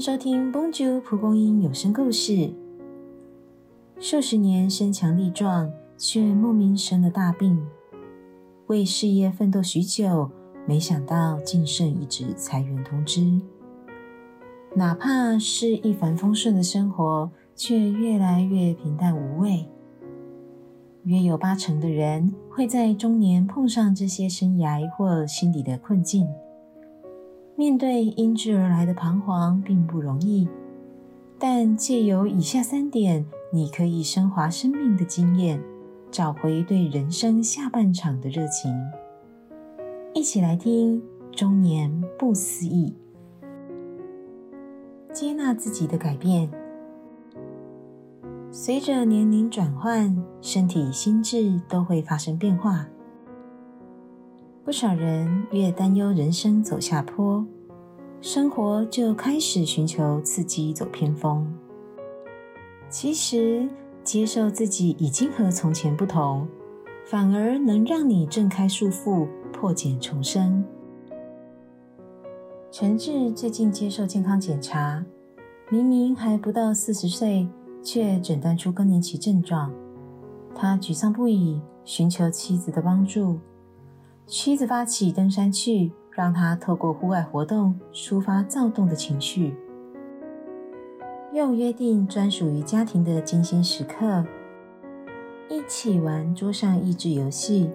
[0.00, 2.32] 收听《Bonjour 蒲公英有声故事》。
[3.98, 7.62] 数十年身强力壮，却莫名生了大病，
[8.68, 10.30] 为事业奋斗许久，
[10.66, 13.42] 没想到竟剩一纸裁员通知。
[14.74, 19.66] 哪怕是一帆风顺的生活，却越来越平淡无味。
[21.04, 26.26] 约有八成的人会在中年碰上这些生涯或心理的困境。
[27.60, 30.48] 面对因之而来的彷徨并不容易，
[31.38, 35.62] 但借由以下三点，你可以升华生命的经验，
[36.10, 38.74] 找回对人生下半场的热情。
[40.14, 41.02] 一起来听
[41.36, 42.94] 《中年不思议》，
[45.12, 46.50] 接纳自己的改变。
[48.50, 52.88] 随着年龄转换，身体、心智都会发生变化。
[54.70, 57.44] 不少人越担忧人生走下坡，
[58.20, 61.44] 生活就开始寻求刺激走偏锋。
[62.88, 63.68] 其实，
[64.04, 66.46] 接受自己已经和从前不同，
[67.04, 70.64] 反而能让你挣开束缚，破茧重生。
[72.70, 75.04] 陈志最近接受健康检查，
[75.68, 77.48] 明明还不到四十岁，
[77.82, 79.72] 却诊断出更年期症状。
[80.54, 83.40] 他沮丧不已，寻求妻子的帮助。
[84.30, 89.52] 妻子发起登山去，让他透过户外活动抒发躁动的情绪，
[91.32, 94.24] 又约定专属于家庭的精心时刻，
[95.48, 97.68] 一起玩桌上益智游戏，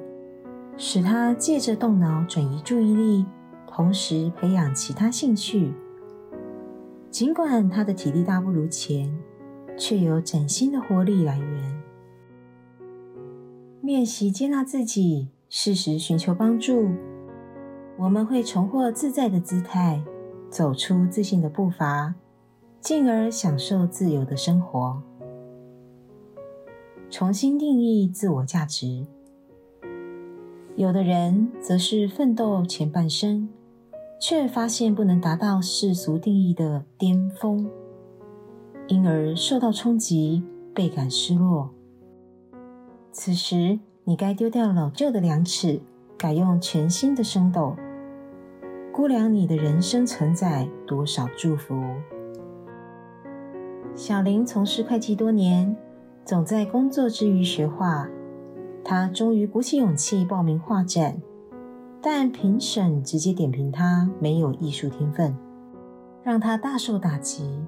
[0.78, 3.26] 使他借着动脑转移注意力，
[3.68, 5.74] 同时培养其他兴趣。
[7.12, 9.14] 尽管他的体力大不如前，
[9.78, 11.84] 却有崭新的活力来源。
[13.82, 15.35] 练习接纳自己。
[15.58, 16.90] 适时寻求帮助，
[17.96, 20.04] 我们会重获自在的姿态，
[20.50, 22.14] 走出自信的步伐，
[22.82, 25.02] 进而享受自由的生活。
[27.10, 29.08] 重新定义自我价值。
[30.76, 33.48] 有的人则是奋斗前半生，
[34.20, 37.66] 却发现不能达到世俗定义的巅峰，
[38.88, 41.70] 因而受到冲击，倍感失落。
[43.14, 43.80] 此时。
[44.08, 45.82] 你该丢掉老旧的量尺，
[46.16, 47.76] 改用全新的升斗，
[48.94, 51.84] 估量你的人生承载多少祝福。
[53.96, 55.76] 小林从事会计多年，
[56.24, 58.08] 总在工作之余学画。
[58.84, 61.20] 他终于鼓起勇气报名画展，
[62.00, 65.36] 但评审直接点评他没有艺术天分，
[66.22, 67.66] 让他大受打击。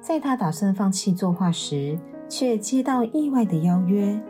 [0.00, 4.22] 在他打算放弃作画时，却接到意外的邀约。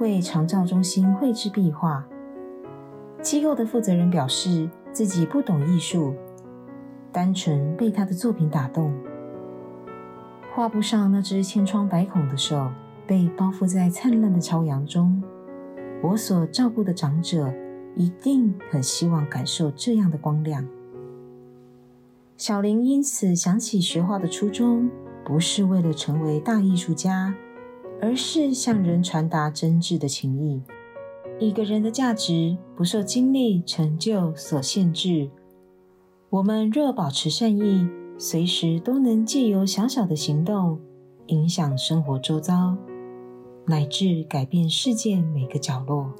[0.00, 2.06] 为长照中心绘制壁画，
[3.20, 6.14] 机构的负责人表示自己不懂艺术，
[7.10, 8.94] 单纯被他的作品打动。
[10.54, 12.70] 画布上那只千疮百孔的手
[13.06, 15.20] 被包覆在灿烂的朝阳中，
[16.02, 17.52] 我所照顾的长者
[17.96, 20.64] 一定很希望感受这样的光亮。
[22.36, 24.88] 小林因此想起学画的初衷，
[25.24, 27.34] 不是为了成为大艺术家。
[28.00, 30.62] 而是向人传达真挚的情谊。
[31.38, 35.30] 一个人的价值不受经历、成就所限制。
[36.30, 37.88] 我们若保持善意，
[38.18, 40.80] 随时都能借由小小的行动，
[41.26, 42.76] 影响生活周遭，
[43.66, 46.12] 乃至改变世界每个角落。